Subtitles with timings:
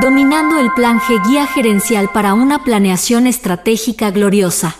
[0.00, 4.74] Dominando el plan G Guía Gerencial para una planeación estratégica gloriosa.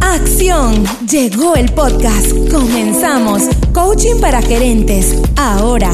[0.00, 2.32] Acción, llegó el podcast.
[2.50, 3.44] Comenzamos.
[3.72, 5.14] Coaching para gerentes.
[5.36, 5.92] Ahora.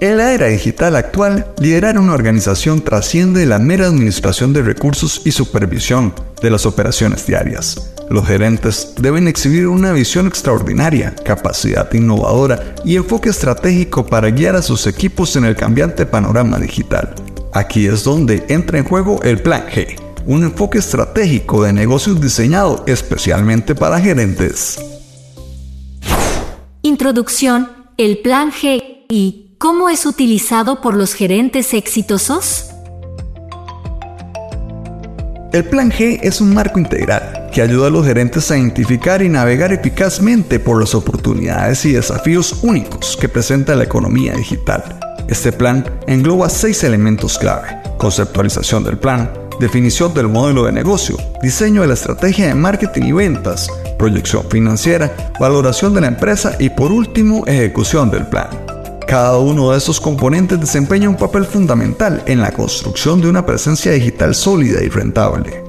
[0.00, 5.32] En la era digital actual, liderar una organización trasciende la mera administración de recursos y
[5.32, 7.92] supervisión de las operaciones diarias.
[8.08, 14.62] Los gerentes deben exhibir una visión extraordinaria, capacidad innovadora y enfoque estratégico para guiar a
[14.62, 17.14] sus equipos en el cambiante panorama digital.
[17.52, 22.84] Aquí es donde entra en juego el Plan G, un enfoque estratégico de negocios diseñado
[22.86, 24.78] especialmente para gerentes.
[26.80, 32.70] Introducción, el Plan G y ¿Cómo es utilizado por los gerentes exitosos?
[35.52, 39.28] El Plan G es un marco integral que ayuda a los gerentes a identificar y
[39.28, 44.98] navegar eficazmente por las oportunidades y desafíos únicos que presenta la economía digital.
[45.28, 47.82] Este plan engloba seis elementos clave.
[47.98, 53.12] Conceptualización del plan, definición del modelo de negocio, diseño de la estrategia de marketing y
[53.12, 58.48] ventas, proyección financiera, valoración de la empresa y por último ejecución del plan.
[59.10, 63.90] Cada uno de estos componentes desempeña un papel fundamental en la construcción de una presencia
[63.90, 65.64] digital sólida y rentable.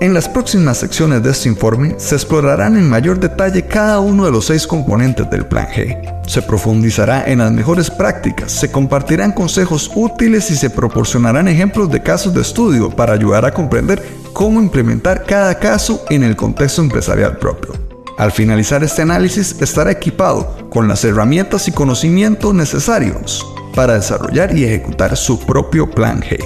[0.00, 4.30] En las próximas secciones de este informe se explorarán en mayor detalle cada uno de
[4.30, 6.22] los seis componentes del Plan G.
[6.26, 12.02] Se profundizará en las mejores prácticas, se compartirán consejos útiles y se proporcionarán ejemplos de
[12.02, 17.36] casos de estudio para ayudar a comprender cómo implementar cada caso en el contexto empresarial
[17.36, 17.91] propio.
[18.18, 24.64] Al finalizar este análisis estará equipado con las herramientas y conocimientos necesarios para desarrollar y
[24.64, 26.38] ejecutar su propio plan G.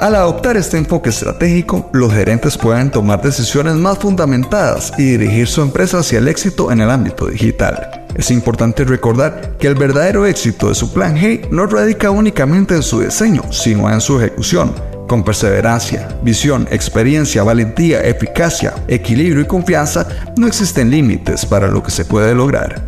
[0.00, 5.60] Al adoptar este enfoque estratégico, los gerentes pueden tomar decisiones más fundamentadas y dirigir su
[5.60, 8.06] empresa hacia el éxito en el ámbito digital.
[8.14, 12.82] Es importante recordar que el verdadero éxito de su plan G no radica únicamente en
[12.82, 14.72] su diseño, sino en su ejecución,
[15.08, 21.90] con perseverancia, visión, experiencia, valentía, eficacia, equilibrio y confianza, no existen límites para lo que
[21.90, 22.80] se puede lograr.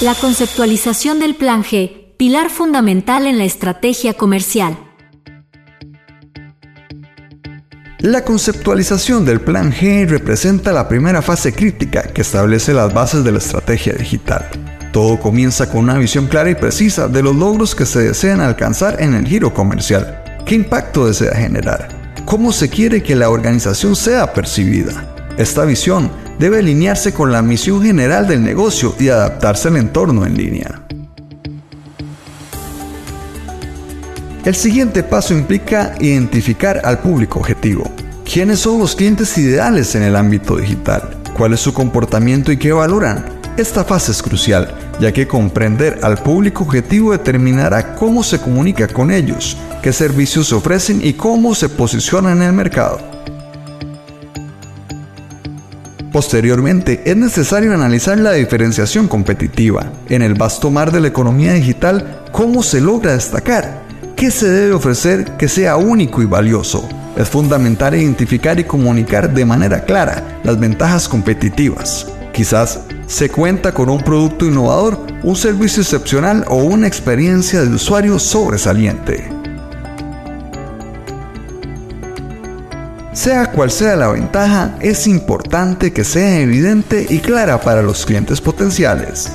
[0.00, 4.78] La conceptualización del Plan G, pilar fundamental en la estrategia comercial.
[7.98, 13.32] La conceptualización del Plan G representa la primera fase crítica que establece las bases de
[13.32, 14.48] la estrategia digital.
[14.96, 18.96] Todo comienza con una visión clara y precisa de los logros que se desean alcanzar
[19.02, 20.24] en el giro comercial.
[20.46, 22.14] ¿Qué impacto desea generar?
[22.24, 25.14] ¿Cómo se quiere que la organización sea percibida?
[25.36, 30.34] Esta visión debe alinearse con la misión general del negocio y adaptarse al entorno en
[30.34, 30.82] línea.
[34.46, 37.84] El siguiente paso implica identificar al público objetivo.
[38.24, 41.18] ¿Quiénes son los clientes ideales en el ámbito digital?
[41.36, 43.36] ¿Cuál es su comportamiento y qué valoran?
[43.58, 49.10] Esta fase es crucial, ya que comprender al público objetivo determinará cómo se comunica con
[49.10, 52.98] ellos, qué servicios ofrecen y cómo se posicionan en el mercado.
[56.12, 59.92] Posteriormente, es necesario analizar la diferenciación competitiva.
[60.08, 63.82] En el vasto mar de la economía digital, ¿cómo se logra destacar?
[64.16, 66.88] ¿Qué se debe ofrecer que sea único y valioso?
[67.18, 72.06] Es fundamental identificar y comunicar de manera clara las ventajas competitivas.
[72.32, 78.18] Quizás se cuenta con un producto innovador, un servicio excepcional o una experiencia de usuario
[78.18, 79.30] sobresaliente.
[83.12, 88.40] Sea cual sea la ventaja, es importante que sea evidente y clara para los clientes
[88.40, 89.32] potenciales.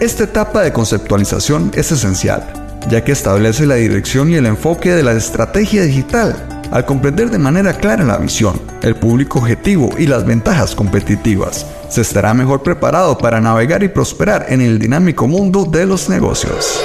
[0.00, 2.44] Esta etapa de conceptualización es esencial,
[2.88, 7.38] ya que establece la dirección y el enfoque de la estrategia digital al comprender de
[7.38, 13.16] manera clara la visión, el público objetivo y las ventajas competitivas, se estará mejor preparado
[13.16, 16.78] para navegar y prosperar en el dinámico mundo de los negocios.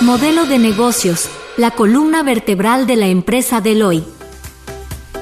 [0.00, 4.06] Modelo de negocios, la columna vertebral de la empresa Deloitte.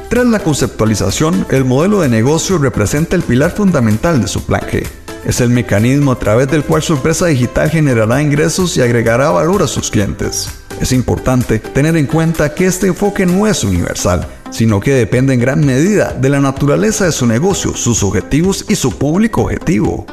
[0.09, 4.87] Tras la conceptualización, el modelo de negocio representa el pilar fundamental de su plan G.
[5.25, 9.63] Es el mecanismo a través del cual su empresa digital generará ingresos y agregará valor
[9.63, 10.49] a sus clientes.
[10.81, 15.41] Es importante tener en cuenta que este enfoque no es universal, sino que depende en
[15.41, 20.07] gran medida de la naturaleza de su negocio, sus objetivos y su público objetivo.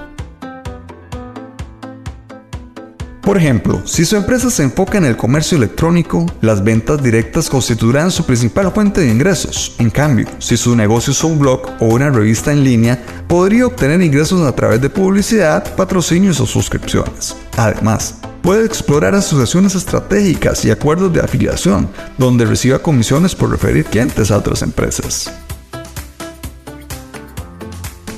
[3.21, 8.11] Por ejemplo, si su empresa se enfoca en el comercio electrónico, las ventas directas constituirán
[8.11, 9.75] su principal fuente de ingresos.
[9.79, 14.01] En cambio, si su negocio es un blog o una revista en línea, podría obtener
[14.01, 17.35] ingresos a través de publicidad, patrocinios o suscripciones.
[17.55, 24.29] Además, puede explorar asociaciones estratégicas y acuerdos de afiliación, donde reciba comisiones por referir clientes
[24.29, 25.31] a otras empresas.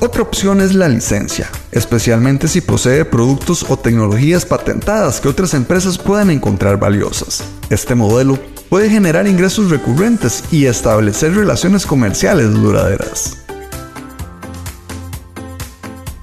[0.02, 5.98] Otra opción es la licencia, especialmente si posee productos o tecnologías patentadas que otras empresas
[5.98, 7.44] puedan encontrar valiosas.
[7.70, 8.40] Este modelo
[8.70, 13.45] puede generar ingresos recurrentes y establecer relaciones comerciales duraderas.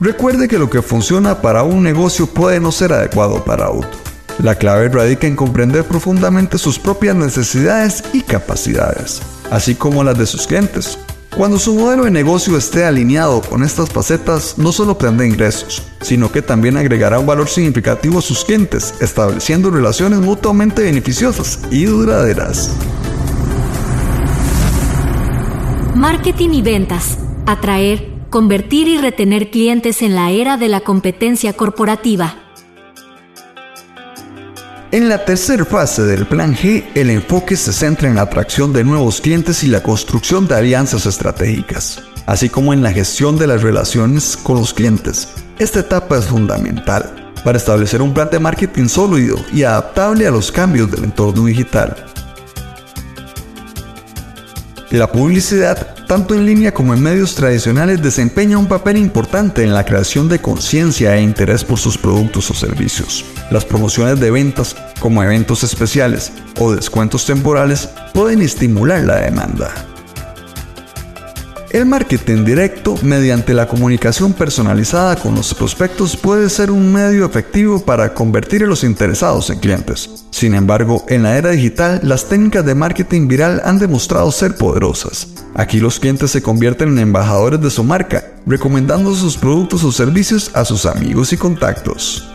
[0.02, 3.88] Recuerde que lo que funciona para un negocio puede no ser adecuado para otro.
[4.42, 9.22] La clave radica en comprender profundamente sus propias necesidades y capacidades,
[9.52, 10.98] así como las de sus clientes,
[11.36, 16.32] cuando su modelo de negocio esté alineado con estas facetas, no solo obtendrá ingresos, sino
[16.32, 22.70] que también agregará un valor significativo a sus clientes, estableciendo relaciones mutuamente beneficiosas y duraderas.
[25.94, 27.18] Marketing y ventas.
[27.46, 32.34] Atraer, convertir y retener clientes en la era de la competencia corporativa.
[34.90, 38.84] En la tercera fase del Plan G, el enfoque se centra en la atracción de
[38.84, 43.62] nuevos clientes y la construcción de alianzas estratégicas, así como en la gestión de las
[43.62, 45.28] relaciones con los clientes.
[45.58, 50.50] Esta etapa es fundamental para establecer un plan de marketing sólido y adaptable a los
[50.50, 52.06] cambios del entorno digital.
[54.92, 59.86] La publicidad, tanto en línea como en medios tradicionales, desempeña un papel importante en la
[59.86, 63.24] creación de conciencia e interés por sus productos o servicios.
[63.50, 66.30] Las promociones de ventas, como eventos especiales
[66.60, 69.91] o descuentos temporales, pueden estimular la demanda.
[71.72, 77.80] El marketing directo mediante la comunicación personalizada con los prospectos puede ser un medio efectivo
[77.82, 80.26] para convertir a los interesados en clientes.
[80.30, 85.28] Sin embargo, en la era digital, las técnicas de marketing viral han demostrado ser poderosas.
[85.54, 90.50] Aquí los clientes se convierten en embajadores de su marca, recomendando sus productos o servicios
[90.52, 92.31] a sus amigos y contactos.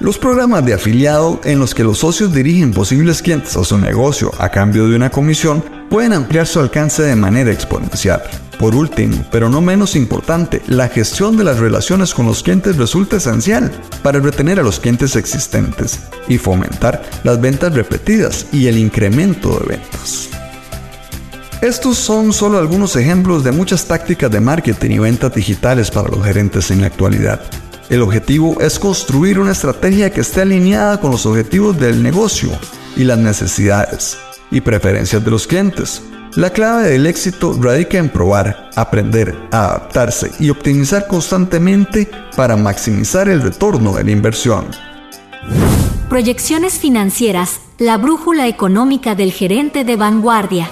[0.00, 4.30] Los programas de afiliado en los que los socios dirigen posibles clientes a su negocio
[4.38, 8.22] a cambio de una comisión pueden ampliar su alcance de manera exponencial.
[8.60, 13.16] Por último, pero no menos importante, la gestión de las relaciones con los clientes resulta
[13.16, 13.72] esencial
[14.04, 15.98] para retener a los clientes existentes
[16.28, 20.28] y fomentar las ventas repetidas y el incremento de ventas.
[21.60, 26.24] Estos son solo algunos ejemplos de muchas tácticas de marketing y ventas digitales para los
[26.24, 27.40] gerentes en la actualidad.
[27.88, 32.50] El objetivo es construir una estrategia que esté alineada con los objetivos del negocio
[32.96, 34.18] y las necesidades
[34.50, 36.02] y preferencias de los clientes.
[36.34, 43.40] La clave del éxito radica en probar, aprender, adaptarse y optimizar constantemente para maximizar el
[43.40, 44.66] retorno de la inversión.
[46.10, 50.70] Proyecciones financieras, la brújula económica del gerente de vanguardia.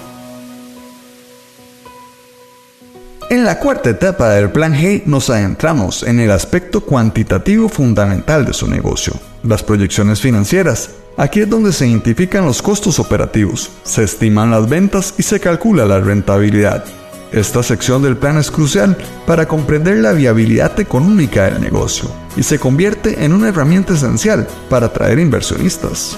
[3.29, 8.53] En la cuarta etapa del Plan G nos adentramos en el aspecto cuantitativo fundamental de
[8.53, 10.91] su negocio, las proyecciones financieras.
[11.17, 15.87] Aquí es donde se identifican los costos operativos, se estiman las ventas y se calcula
[15.87, 16.85] la rentabilidad.
[17.33, 18.97] Esta sección del plan es crucial
[19.27, 24.87] para comprender la viabilidad económica del negocio y se convierte en una herramienta esencial para
[24.87, 26.17] atraer inversionistas.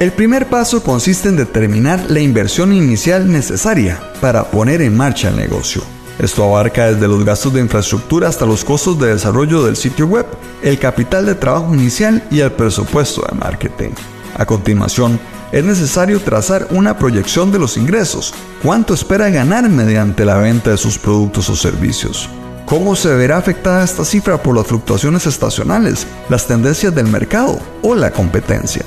[0.00, 5.36] El primer paso consiste en determinar la inversión inicial necesaria para poner en marcha el
[5.36, 5.82] negocio.
[6.18, 10.24] Esto abarca desde los gastos de infraestructura hasta los costos de desarrollo del sitio web,
[10.62, 13.90] el capital de trabajo inicial y el presupuesto de marketing.
[14.38, 15.20] A continuación,
[15.52, 20.78] es necesario trazar una proyección de los ingresos, cuánto espera ganar mediante la venta de
[20.78, 22.26] sus productos o servicios.
[22.64, 27.94] ¿Cómo se verá afectada esta cifra por las fluctuaciones estacionales, las tendencias del mercado o
[27.94, 28.82] la competencia?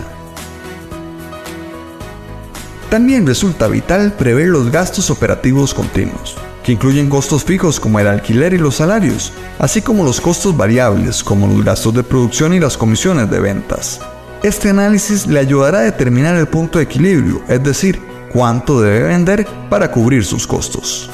[2.94, 8.54] También resulta vital prever los gastos operativos continuos, que incluyen costos fijos como el alquiler
[8.54, 12.78] y los salarios, así como los costos variables como los gastos de producción y las
[12.78, 14.00] comisiones de ventas.
[14.44, 18.00] Este análisis le ayudará a determinar el punto de equilibrio, es decir,
[18.32, 21.10] cuánto debe vender para cubrir sus costos.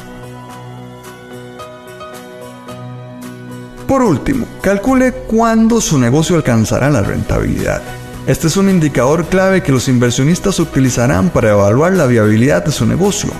[3.87, 7.81] Por último, calcule cuándo su negocio alcanzará la rentabilidad.
[8.29, 12.85] Este es un indicador clave que los inversionistas utilizarán para evaluar la viabilidad de su
[12.85, 13.31] negocio.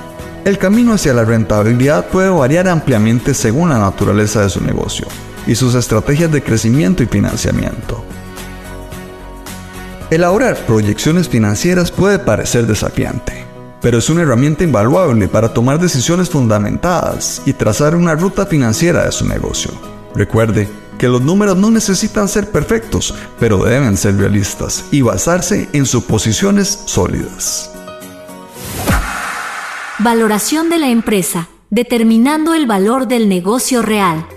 [0.46, 5.06] El camino hacia la rentabilidad puede variar ampliamente según la naturaleza de su negocio
[5.46, 8.04] y sus estrategias de crecimiento y financiamiento.
[10.10, 13.46] Elaborar proyecciones financieras puede parecer desafiante,
[13.84, 19.12] pero es una herramienta invaluable para tomar decisiones fundamentadas y trazar una ruta financiera de
[19.12, 19.70] su negocio.
[20.16, 20.68] Recuerde
[21.00, 26.84] que los números no necesitan ser perfectos, pero deben ser realistas y basarse en suposiciones
[26.86, 27.72] sólidas.
[29.98, 34.28] Valoración de la empresa, determinando el valor del negocio real.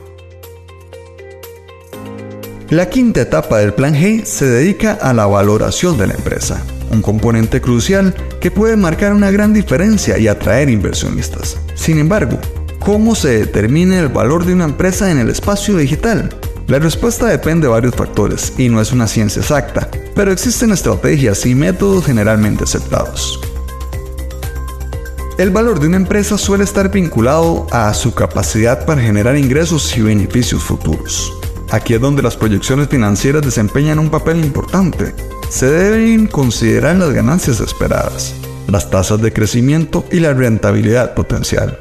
[2.70, 7.02] La quinta etapa del Plan G se dedica a la valoración de la empresa, un
[7.02, 11.58] componente crucial que puede marcar una gran diferencia y atraer inversionistas.
[11.74, 12.38] Sin embargo,
[12.78, 16.30] ¿cómo se determina el valor de una empresa en el espacio digital?
[16.68, 21.44] La respuesta depende de varios factores y no es una ciencia exacta, pero existen estrategias
[21.44, 23.40] y métodos generalmente aceptados.
[25.38, 30.02] El valor de una empresa suele estar vinculado a su capacidad para generar ingresos y
[30.02, 31.32] beneficios futuros.
[31.70, 35.14] Aquí es donde las proyecciones financieras desempeñan un papel importante.
[35.48, 38.34] Se deben considerar las ganancias esperadas,
[38.68, 41.78] las tasas de crecimiento y la rentabilidad potencial.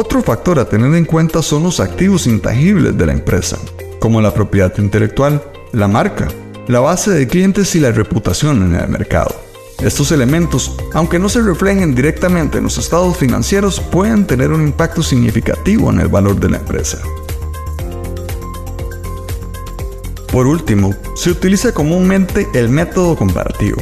[0.00, 3.58] Otro factor a tener en cuenta son los activos intangibles de la empresa,
[3.98, 6.28] como la propiedad intelectual, la marca,
[6.68, 9.34] la base de clientes y la reputación en el mercado.
[9.82, 15.02] Estos elementos, aunque no se reflejen directamente en los estados financieros, pueden tener un impacto
[15.02, 16.98] significativo en el valor de la empresa.
[20.30, 23.78] Por último, se utiliza comúnmente el método comparativo,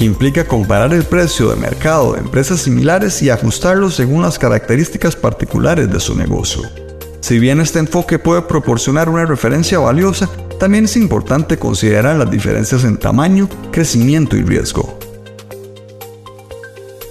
[0.00, 5.14] que implica comparar el precio de mercado de empresas similares y ajustarlo según las características
[5.14, 6.62] particulares de su negocio.
[7.20, 12.84] Si bien este enfoque puede proporcionar una referencia valiosa, también es importante considerar las diferencias
[12.84, 14.98] en tamaño, crecimiento y riesgo.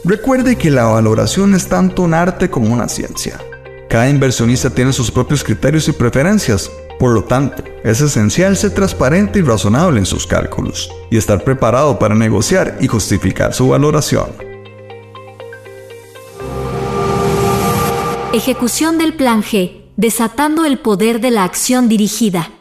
[0.03, 3.39] Recuerde que la valoración es tanto un arte como una ciencia.
[3.87, 9.39] Cada inversionista tiene sus propios criterios y preferencias, por lo tanto, es esencial ser transparente
[9.39, 14.27] y razonable en sus cálculos y estar preparado para negociar y justificar su valoración.
[18.33, 22.51] Ejecución del Plan G, desatando el poder de la acción dirigida.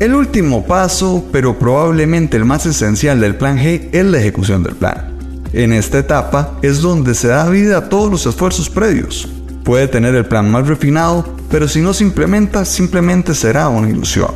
[0.00, 4.74] El último paso, pero probablemente el más esencial del Plan G, es la ejecución del
[4.74, 5.15] plan.
[5.56, 9.26] En esta etapa es donde se da vida a todos los esfuerzos previos,
[9.66, 14.30] Puede tener el plan más refinado, pero si no se implementa, simplemente será una ilusión.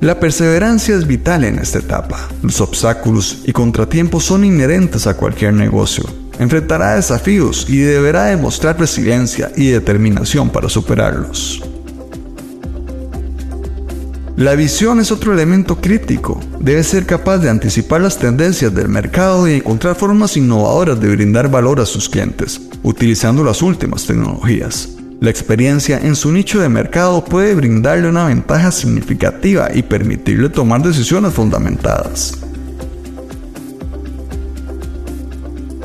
[0.00, 2.28] La perseverancia es vital en esta etapa.
[2.42, 6.04] Los obstáculos y contratiempos son inherentes a cualquier negocio.
[6.40, 11.62] Enfrentará desafíos y deberá demostrar resiliencia y determinación para superarlos.
[14.36, 16.40] La visión es otro elemento crítico.
[16.58, 21.48] Debe ser capaz de anticipar las tendencias del mercado y encontrar formas innovadoras de brindar
[21.48, 24.88] valor a sus clientes, utilizando las últimas tecnologías.
[25.20, 30.82] La experiencia en su nicho de mercado puede brindarle una ventaja significativa y permitirle tomar
[30.82, 32.36] decisiones fundamentadas.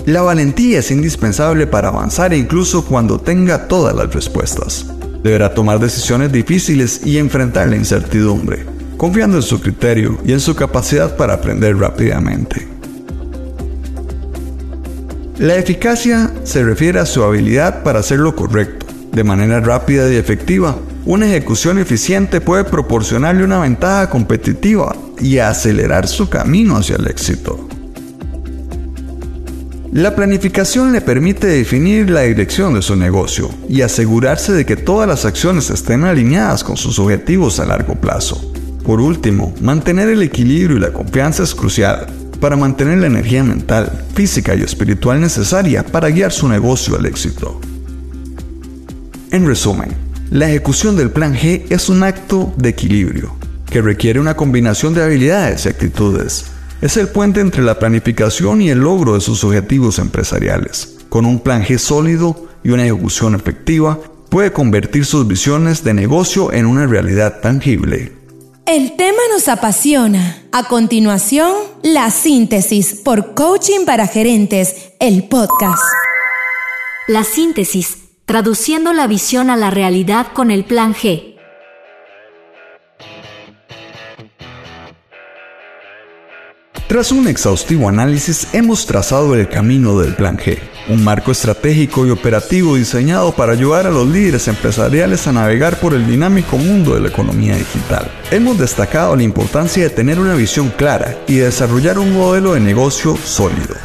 [0.08, 4.88] La valentía es indispensable para avanzar incluso cuando tenga todas las respuestas.
[5.24, 8.66] Deberá tomar decisiones difíciles y enfrentar la incertidumbre,
[8.98, 12.68] confiando en su criterio y en su capacidad para aprender rápidamente.
[15.40, 20.18] La eficacia se refiere a su habilidad para hacer lo correcto, de manera rápida y
[20.18, 20.76] efectiva.
[21.06, 27.69] Una ejecución eficiente puede proporcionarle una ventaja competitiva y acelerar su camino hacia el éxito.
[29.92, 35.08] La planificación le permite definir la dirección de su negocio y asegurarse de que todas
[35.08, 38.54] las acciones estén alineadas con sus objetivos a largo plazo.
[38.84, 42.06] Por último, mantener el equilibrio y la confianza es crucial
[42.40, 47.60] para mantener la energía mental, física y espiritual necesaria para guiar su negocio al éxito.
[49.32, 49.90] En resumen,
[50.30, 53.36] la ejecución del plan G es un acto de equilibrio
[53.72, 56.46] que requiere una combinación de habilidades y actitudes
[56.82, 60.98] es el puente entre la planificación y el logro de sus objetivos empresariales.
[61.10, 66.54] Con un plan G sólido y una ejecución efectiva, puede convertir sus visiones de negocio
[66.54, 68.14] en una realidad tangible.
[68.66, 70.44] El tema nos apasiona.
[70.52, 75.82] A continuación, la síntesis por Coaching para Gerentes, el podcast.
[77.08, 81.29] La síntesis, traduciendo la visión a la realidad con el plan G.
[86.90, 92.10] Tras un exhaustivo análisis, hemos trazado el camino del Plan G, un marco estratégico y
[92.10, 97.02] operativo diseñado para ayudar a los líderes empresariales a navegar por el dinámico mundo de
[97.02, 98.12] la economía digital.
[98.32, 103.16] Hemos destacado la importancia de tener una visión clara y desarrollar un modelo de negocio
[103.24, 103.76] sólido.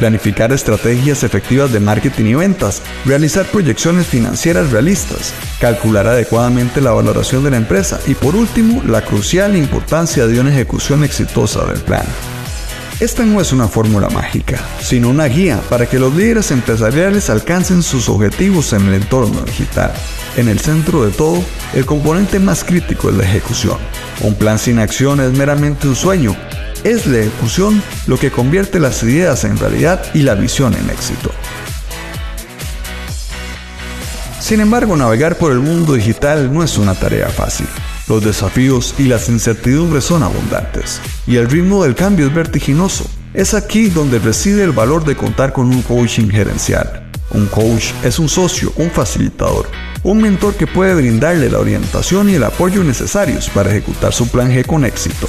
[0.00, 7.44] Planificar estrategias efectivas de marketing y ventas, realizar proyecciones financieras realistas, calcular adecuadamente la valoración
[7.44, 12.04] de la empresa y por último, la crucial importancia de una ejecución exitosa del plan.
[13.00, 17.84] Esta no es una fórmula mágica, sino una guía para que los líderes empresariales alcancen
[17.84, 19.92] sus objetivos en el entorno digital.
[20.36, 21.40] En el centro de todo,
[21.74, 23.78] el componente más crítico es la ejecución.
[24.22, 26.34] Un plan sin acción es meramente un sueño.
[26.82, 31.30] Es la ejecución lo que convierte las ideas en realidad y la visión en éxito.
[34.40, 37.68] Sin embargo, navegar por el mundo digital no es una tarea fácil.
[38.08, 43.04] Los desafíos y las incertidumbres son abundantes, y el ritmo del cambio es vertiginoso.
[43.34, 47.10] Es aquí donde reside el valor de contar con un coaching gerencial.
[47.32, 49.68] Un coach es un socio, un facilitador,
[50.02, 54.50] un mentor que puede brindarle la orientación y el apoyo necesarios para ejecutar su plan
[54.50, 55.28] G con éxito.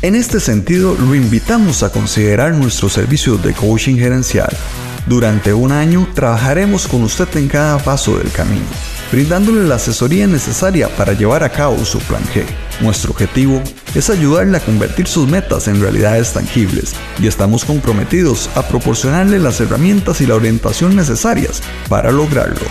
[0.00, 4.56] En este sentido, lo invitamos a considerar nuestros servicios de coaching gerencial.
[5.08, 10.88] Durante un año trabajaremos con usted en cada paso del camino brindándole la asesoría necesaria
[10.88, 12.44] para llevar a cabo su plan G.
[12.80, 13.62] Nuestro objetivo
[13.94, 19.60] es ayudarle a convertir sus metas en realidades tangibles y estamos comprometidos a proporcionarle las
[19.60, 22.66] herramientas y la orientación necesarias para lograrlo.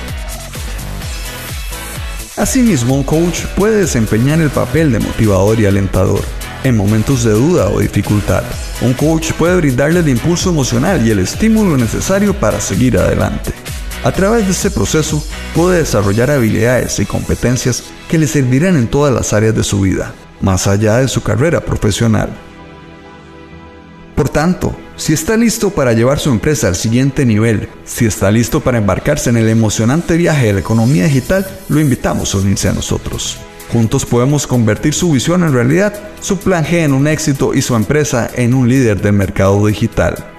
[2.38, 6.22] Asimismo, un coach puede desempeñar el papel de motivador y alentador
[6.63, 8.44] en momentos de duda o dificultad.
[8.82, 13.53] Un coach puede brindarle el impulso emocional y el estímulo necesario para seguir adelante.
[14.03, 15.23] A través de este proceso
[15.55, 20.13] puede desarrollar habilidades y competencias que le servirán en todas las áreas de su vida,
[20.39, 22.29] más allá de su carrera profesional.
[24.15, 28.61] Por tanto, si está listo para llevar su empresa al siguiente nivel, si está listo
[28.61, 32.73] para embarcarse en el emocionante viaje de la economía digital, lo invitamos a unirse a
[32.73, 33.37] nosotros.
[33.71, 37.75] Juntos podemos convertir su visión en realidad, su plan G en un éxito y su
[37.75, 40.37] empresa en un líder del mercado digital.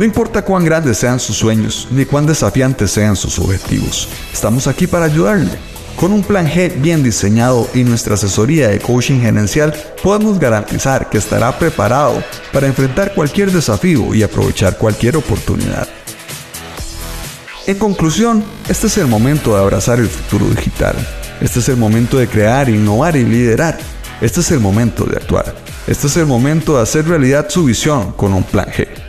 [0.00, 4.86] No importa cuán grandes sean sus sueños, ni cuán desafiantes sean sus objetivos, estamos aquí
[4.86, 5.50] para ayudarle.
[5.94, 11.18] Con un plan G bien diseñado y nuestra asesoría de coaching gerencial, podemos garantizar que
[11.18, 15.86] estará preparado para enfrentar cualquier desafío y aprovechar cualquier oportunidad.
[17.66, 20.96] En conclusión, este es el momento de abrazar el futuro digital.
[21.42, 23.76] Este es el momento de crear, innovar y liderar.
[24.22, 25.54] Este es el momento de actuar.
[25.86, 28.99] Este es el momento de hacer realidad su visión con un plan G.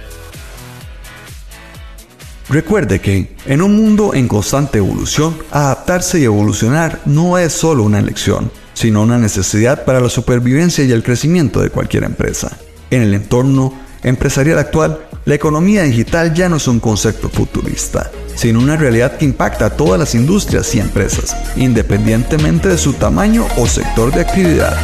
[2.51, 7.99] Recuerde que, en un mundo en constante evolución, adaptarse y evolucionar no es solo una
[7.99, 12.57] elección, sino una necesidad para la supervivencia y el crecimiento de cualquier empresa.
[12.89, 18.59] En el entorno empresarial actual, la economía digital ya no es un concepto futurista, sino
[18.59, 23.65] una realidad que impacta a todas las industrias y empresas, independientemente de su tamaño o
[23.65, 24.77] sector de actividad.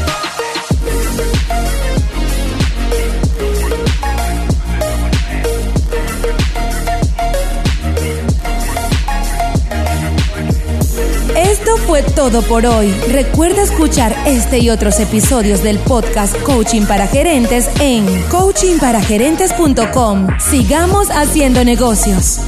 [12.18, 12.90] Todo por hoy.
[13.12, 20.28] Recuerda escuchar este y otros episodios del podcast Coaching para Gerentes en coachingparagerentes.com.
[20.40, 22.40] Sigamos haciendo negocios.